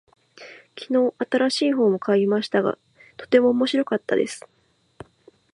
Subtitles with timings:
[0.79, 2.79] 昨日、新しい本を買いましたが、
[3.17, 4.47] とても面白かったです。